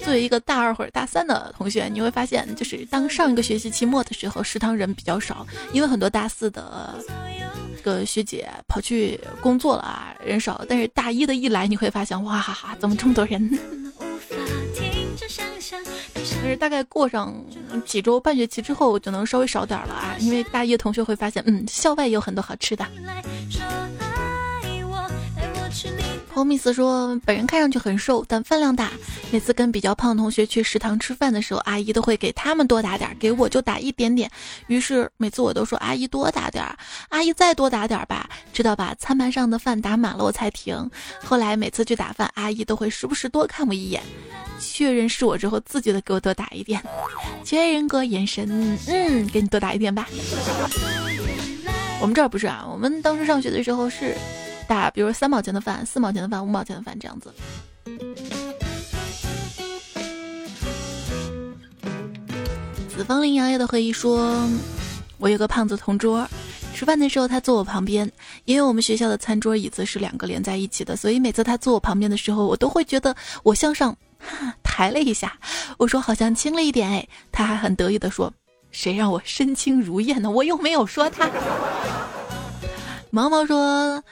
[0.05, 6.95] 作为一个大二或者大三的同学，你会发现，就是当上一个学期期末的时候，食堂人比较少，因为很多大四的
[7.83, 10.65] 个学姐跑去工作了啊，人少。
[10.69, 13.51] 但是大一的一来，你会发现，哇哈哈，怎么这么多人？
[16.41, 17.35] 但是大概过上
[17.85, 22.87] 几周半学期之后，就能稍微少点了啊，因为大一的同学会发现，嗯，校外有很多好吃的。
[26.35, 28.93] 欧米斯说：“本人看上去很瘦，但饭量大。
[29.33, 34.31] 每次跟比较胖的同学去食堂吃饭的时候，阿姨都会给他们多打点，给我就打一点点。
[34.69, 36.65] 于是每次我都说阿姨多打点，
[37.09, 40.89] 阿姨再多打点吧，直到把餐盘上的饭打满了我才停。
[41.25, 44.01] 后来每次去打饭，阿姨都会时不时多看我一眼，
[44.61, 46.81] 确认是我之后，自觉的给我多打一点。
[47.43, 50.09] 其他人格眼神，嗯，给你多打一点吧。
[52.01, 54.17] 我们这儿不是啊，我们当时上学的时候是。”
[54.69, 57.33] 大，比如三毛钱的饭、四毛钱的饭、五毛钱的饭这样子。
[62.95, 64.47] 子方林爷爷的回忆说
[65.19, 66.29] ：“我有个胖子同桌，
[66.75, 68.11] 吃饭的时候他坐我旁边，
[68.45, 73.97] 因为我们学校的餐桌椅子是两个连在一起的，所以每次他坐我旁边的时候，我都会觉得我向上
[74.63, 75.39] 抬了一下。
[75.79, 78.31] 我说好像轻了一点哎，他还很得意的说：
[78.71, 80.31] 谁让我身轻如燕呢？
[80.31, 81.31] 我又没有说他。
[83.11, 84.03] 毛毛说。”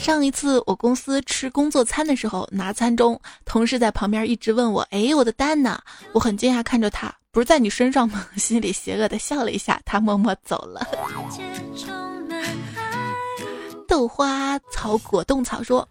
[0.00, 5.78] 上一次我公司吃工作餐的时候，拿餐中，同事在旁边一直问我：“哎，我的蛋呢？”
[6.12, 8.26] 我很惊讶看着他，不是在你身上吗？
[8.36, 10.80] 心里邪恶的笑了一下，他默默走了。
[13.86, 15.86] 豆花草果冻草说。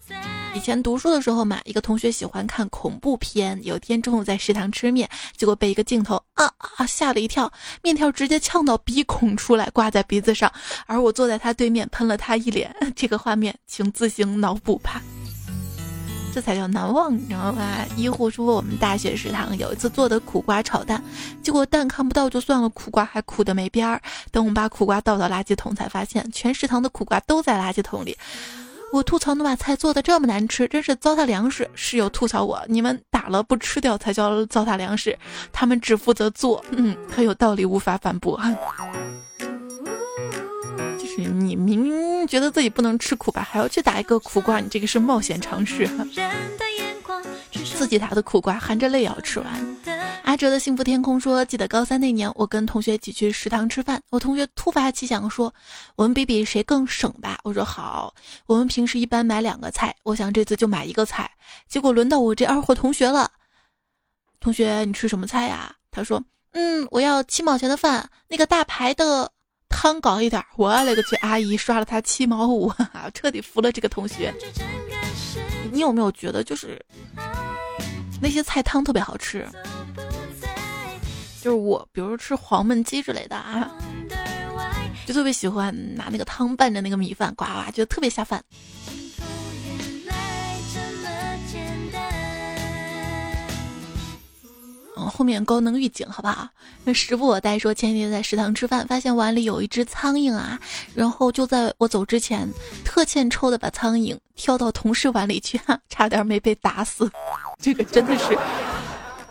[0.55, 3.59] 以前读书的时候嘛，一个同学喜欢看恐怖片。
[3.63, 5.07] 有一天中午在食堂吃面，
[5.37, 10.51] 结果被一个镜头啊啊吓了一跳，面条直接呛到鼻孔出来，挂在鼻子上，
[10.85, 12.75] 而我坐在他对面喷了他一脸。
[12.95, 15.01] 这个画面，请自行脑补吧。
[16.33, 17.85] 这才叫难忘，你知道吧？
[17.95, 21.01] 医护说我们大学食堂有一次做的苦瓜炒蛋，
[21.41, 24.01] 结果蛋看不到就算了，苦瓜还苦的没边儿。
[24.31, 28.17] 等我们把苦瓜倒到垃圾桶，才发现全食堂的苦瓜都在垃圾桶里。
[28.91, 31.69] 我吐槽能把菜做的这么难吃，真是糟蹋粮食。
[31.75, 35.17] 室友吐槽我：你们打了不吃掉才叫糟蹋粮食，
[35.51, 36.63] 他们只负责做。
[36.71, 38.39] 嗯，很有道理，无法反驳。
[41.19, 45.89] 你明明觉得自己不能吃苦吧，还要去打一个苦瓜，你这个是冒险尝试。
[47.75, 49.77] 自己打的苦瓜，含着泪也要吃完。
[50.23, 55.53] 阿哲的幸福天空说：“记得高三那年，我跟同学一起去食堂吃饭，我同学突发奇想说，
[55.95, 57.39] 我们比比谁更省吧。
[57.43, 58.13] 我说好，
[58.45, 61.31] 我们平时一般买两个菜，我想这次就买一个菜。
[61.67, 63.31] 结果轮到我这二货同学了，
[64.39, 65.73] 同学你吃什么菜呀？
[65.89, 69.31] 他说，嗯，我要七毛钱的饭，那个大排的
[69.69, 70.43] 汤搞一点。
[70.57, 72.73] 我勒个去，阿姨刷了他七毛五，
[73.13, 74.33] 彻底服了这个同学。
[75.71, 76.83] 你有没有觉得就是？”
[78.21, 79.47] 那些菜汤特别好吃，
[81.41, 83.71] 就是我，比如吃黄焖鸡之类的啊，
[85.07, 88.43] 就特别喜欢拿那个汤拌着那个米饭，呱呱，觉得特别下饭。
[95.07, 96.47] 后面高能预警，好不好？
[96.83, 100.59] 那时不我待说，前几天在食堂吃饭，发现碗里有一只苍蝇啊，
[100.95, 102.49] 然后就在我走之前，
[102.83, 107.09] 特欠抽的把苍蝇挑到同事碗里去，差点没被打死。
[107.61, 108.37] 这个真的是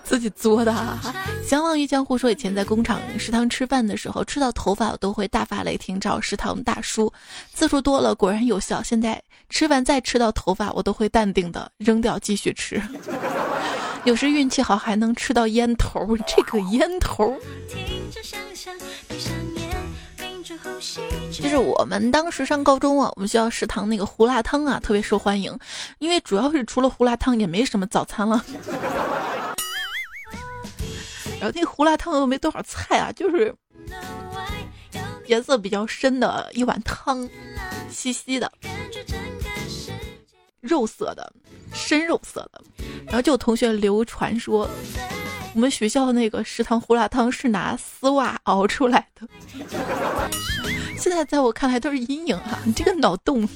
[0.04, 0.98] 自己作的啊。
[1.46, 7.12] 相忘于江湖说，以前在工厂食堂吃饭的时候，吃到头发我都会大发雷霆找食堂大叔，
[7.54, 8.82] 次数多了果然有效。
[8.82, 12.82] 现在吃饭再吃到头发，我都会淡定的扔掉继续吃。
[14.04, 17.38] 有时运气好还能吃到烟头， 这个烟头。
[21.30, 25.56] 就是我们当时上高中啊，我们学校食堂那个胡辣汤啊特别受欢迎，
[25.98, 28.44] 因为主要是除了胡辣汤也没什么早餐了。
[31.40, 33.54] 然后那胡辣汤又没多少菜啊，就是
[35.26, 37.28] 颜色比较深的一碗汤，
[37.90, 38.50] 稀稀的，
[40.60, 41.32] 肉色的，
[41.88, 42.60] 深肉色的。
[43.06, 44.68] 然后就有同学流传说，
[45.54, 49.26] 我们学校那个食堂胡辣汤是拿丝袜熬出来的。
[50.98, 53.48] 现在在我看来都是阴影哈，你这个脑洞。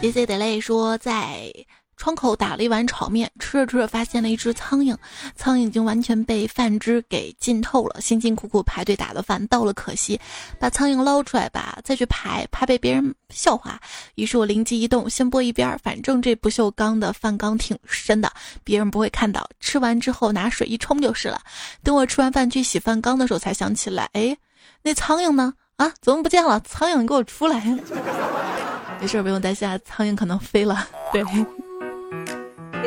[0.00, 1.52] D C 的泪说在。
[1.96, 4.96] 窗口打了一碗炒面，吃着吃着发现了一只苍蝇，
[5.34, 8.00] 苍蝇已经完全被饭汁给浸透了。
[8.00, 10.20] 辛辛苦苦排队打的饭倒了，可惜
[10.58, 13.80] 把苍蝇捞出来吧，再去排，怕被别人笑话。
[14.14, 18.30] 于是我灵机一动，先拨一边，反正这不锈钢的饭缸挺深的，
[18.62, 19.48] 别人不会看到。
[19.58, 21.40] 吃完之后拿水一冲就是了。
[21.82, 24.36] 等我吃完饭去洗饭缸的时候，才想起来，哎，
[24.82, 25.54] 那苍蝇呢？
[25.76, 26.60] 啊，怎么不见了？
[26.60, 27.60] 苍蝇，你给我出来！
[29.00, 30.88] 没事，不用担心，啊，苍蝇可能飞了。
[31.12, 31.22] 对。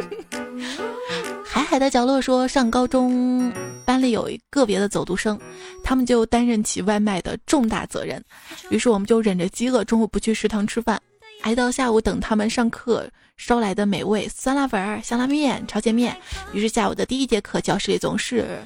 [1.46, 3.52] 海海的角落说，上高中
[3.86, 5.40] 班里有一个别的走读生，
[5.84, 8.24] 他们就担任起外卖的重大责任。
[8.70, 11.02] 于是我们就忍着饥饿，中午不去食堂吃饭，
[11.42, 16.16] 挨到下午等他们上课捎来的美味酸辣粉、香辣面、炒碱面。
[16.54, 18.60] 于是下午的第一节课，教室里总是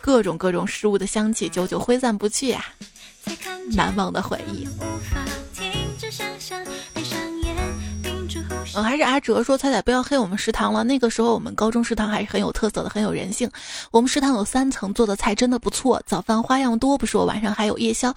[0.00, 2.64] 各种各种食物的香气，久久挥散不去呀，
[3.72, 4.66] 难忘的回忆。
[8.74, 10.82] 嗯，还是阿哲说彩彩不要黑我们食堂了。
[10.84, 13.50] 那个时候我们高中食堂还是很有特色的，很有人性。
[13.90, 16.02] 我们食堂有三层，做的菜真的不错。
[16.06, 18.14] 早饭花样多不说，晚上还有夜宵。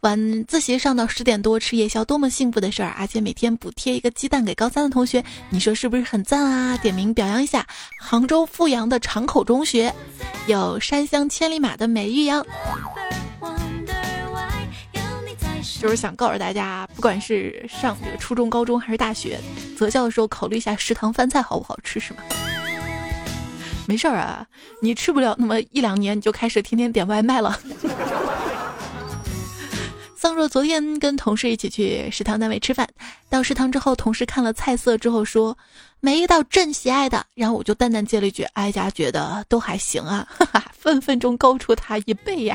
[0.00, 2.94] 晚自习上到十点多吃夜宵，多么幸福的事儿！
[2.98, 6.76] 而且每天补贴一个鸡蛋给高三的同学，你说是不是很赞啊？
[6.76, 7.66] 点名表扬一下，
[7.98, 9.94] 杭州富阳的长口中学，
[10.46, 12.44] 有山乡千里马的美玉阳。
[15.84, 19.38] 就是想告诉大家，不管是上这个初中、高中还是大学，
[19.76, 22.20] 择校的时候考虑一下食堂饭菜好不好吃，是吗？
[23.86, 24.46] 没事儿啊，
[24.80, 27.60] 你吃不了那么一两年，你就开始天天点外卖了。
[30.16, 32.88] 桑若昨天跟同事一起去食堂单位吃饭，
[33.28, 35.58] 到食堂之后，同事看了菜色之后说。
[36.04, 42.54] 没遇到朕喜爱的，然后我就淡淡接了一句：“哀家觉得都还行啊。”哈哈，分分钟高出他一倍呀。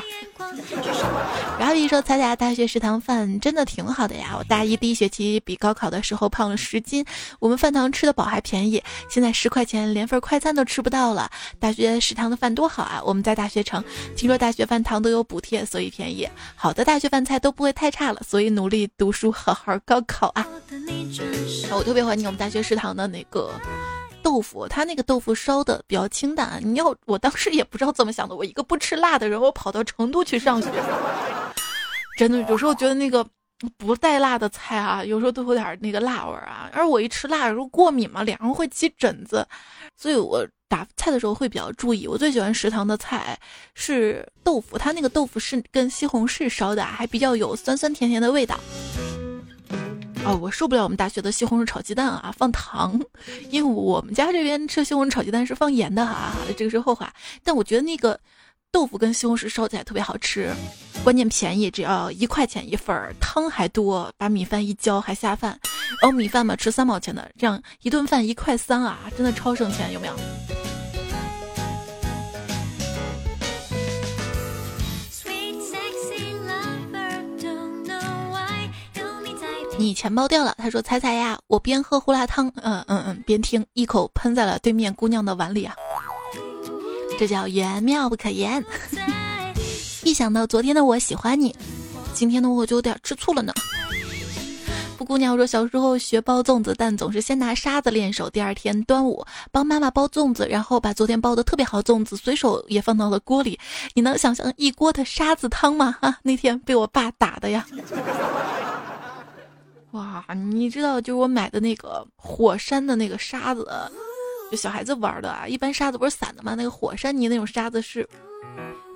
[1.57, 7.03] 然后一说：“彩彩大学食堂饭真的挺好的呀，我大一第一学期比高考的时候胖了十斤，
[7.39, 11.27] 我们饭堂吃的饱还便宜，现在十块钱连份快餐都吃不到了。
[11.57, 13.01] 大学食堂的饭多好啊！
[13.03, 13.83] 我们在大学城，
[14.15, 16.29] 听说大学饭堂都有补贴，所以便宜。
[16.55, 20.45] 好的大学饭菜都不会太差了，所以努力读书，好好高考啊！
[21.71, 23.38] 我特别怀念我们大学食堂的那个。”
[24.21, 26.59] 豆腐，他那个豆腐烧的比较清淡。
[26.63, 28.35] 你要，我当时也不知道怎么想的。
[28.35, 30.67] 我一个不吃辣的人，我跑到成都去上学，
[32.17, 33.25] 真的有时候觉得那个
[33.77, 36.69] 不带辣的菜啊，有时候都有点那个辣味儿啊。
[36.73, 39.47] 而我一吃辣，有时候过敏嘛，脸上会起疹子，
[39.95, 42.05] 所以我打菜的时候会比较注意。
[42.05, 43.39] 我最喜欢食堂的菜
[43.73, 48.59] 是豆腐，它那个豆腐是跟西红柿烧的，还比较有酸酸甜甜的味道。
[50.25, 52.99] 哦，我受不了我们大学的西红柿炒鸡蛋啊，放糖，
[53.49, 57.11] 因为我们家这边吃西红柿炒鸡蛋是放盐的哈，这个是后话。
[57.43, 58.19] 但我觉得那个
[58.71, 60.53] 豆腐跟西红柿烧起来特别好吃，
[61.03, 65.57] 关键便宜，只要一块钱一份儿，汤还多，把米饭一浇还下饭。
[66.01, 70.13] 然后米饭嘛，吃三毛钱的，这样一顿饭一块三啊，真的超省钱，有没有？
[79.79, 85.73] 你钱包掉了，他说：“猜猜呀，我边喝胡辣汤，嗯嗯嗯，边听，一口喷在了对面姑娘的碗里啊，
[87.17, 88.61] 这叫缘妙不可言。
[90.03, 91.55] 一想到昨天的我喜欢你，
[92.13, 93.53] 今天的我就有点吃醋了呢。”
[94.97, 103.57] 布姑娘说：“小时候学包粽子，但总是先拿沙子练手，第二天端午帮妈妈包粽子，然后把昨天包的特别好粽子随手也放到了锅里。
[103.93, 105.95] 你能想象一锅的沙子汤吗？
[106.01, 107.65] 哈，那天被我爸打的呀。”
[109.91, 113.67] 哇，你知道，就是我买的那个火山的那个沙子，
[114.51, 115.47] 就小孩子玩的啊。
[115.47, 116.53] 一般沙子不是散的吗？
[116.55, 118.07] 那个火山泥那种沙子是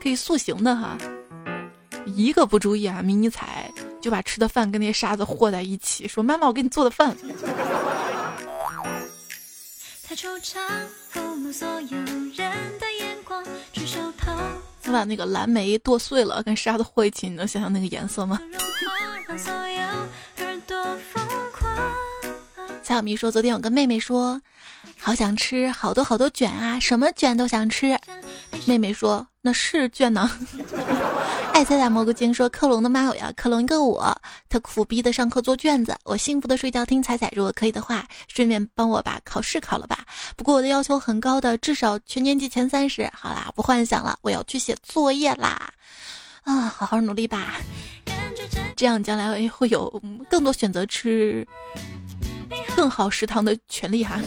[0.02, 0.98] 可以塑形的哈。
[2.06, 3.72] 一个不注意啊，迷你彩
[4.02, 7.16] 就把吃的饭跟那些沙子和在一起，说：“妈妈，我给你做的饭。”
[10.06, 10.14] 他
[14.92, 18.40] 把那个蓝莓剁碎了，跟沙子和一起，你能想象那个颜色吗？
[22.84, 24.40] 小米说：“昨天我跟妹妹说，
[25.00, 27.98] 好想吃好多好多卷啊，什么卷都想吃。”
[28.68, 30.30] 妹妹说：“那是卷呢。
[31.54, 34.14] ”爱猜猜蘑菇精说：“克隆的妈友呀，克隆一个我，
[34.49, 37.32] 他苦逼的上课做卷子，我幸福的睡觉听彩彩。
[37.36, 40.04] 如果可以的话，顺便帮我把考试考了吧。
[40.36, 43.08] 不过我的要求很高的，至少全年级前三十。
[43.14, 45.72] 好啦，不幻想了，我要去写作业啦。
[46.41, 47.54] 啊，好好努力吧，
[48.76, 51.47] 这样将来会有更多选择吃。”
[52.76, 54.20] 更好食堂的权利哈。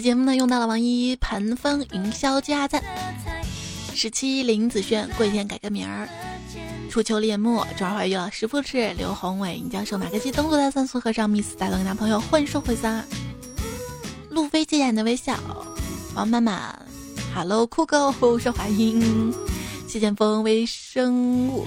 [0.00, 2.82] 节目呢，用到了王一、盘风、云霄加赞、
[3.94, 6.08] 十七、林子轩、贵天改个名儿、
[6.90, 13.04] 初秋猎木、转怀玉老师傅是、刘宏伟、尹教授、马克西、东渡大三苏和尚、miss 大东男朋友、混收回三、
[14.30, 15.38] 路飞借眼的微笑、
[16.14, 16.74] 王妈妈、
[17.34, 19.34] Hello 酷狗、邵华英、
[19.88, 21.66] 谢剑锋、微生物。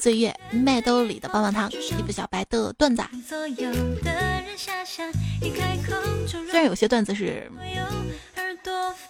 [0.00, 3.02] 岁月麦兜里的棒棒糖，衣服小白的段子。
[6.50, 7.50] 虽然有些段子是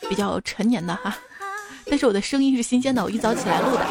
[0.08, 1.16] 比较陈年的哈，
[1.86, 3.84] 但是我的声音是新鲜的，我一早起来录的。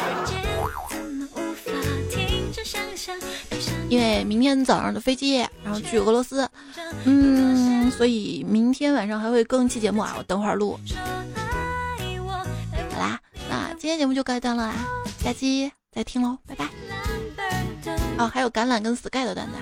[3.88, 6.48] 因为明天早上的飞机，然后去俄罗斯，
[7.04, 10.78] 嗯，所以明天晚上还会更期节目啊，我等会儿录。
[12.92, 14.74] 好啦，那今天节目就该断了啦，
[15.18, 15.70] 下期。
[15.92, 16.66] 再听喽，拜拜。
[18.16, 19.54] 哦，还有橄榄跟 sky 的段子。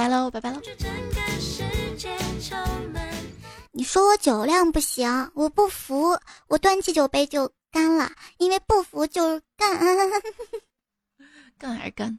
[0.00, 0.62] 拜拜喽，拜拜喽。
[3.70, 9.78] 你说我酒量不行，我不服，我端起酒杯就干了，因为不服就是干，
[11.58, 12.18] 干还是干？